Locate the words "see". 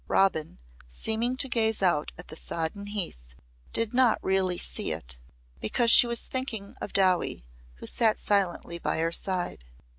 4.57-4.91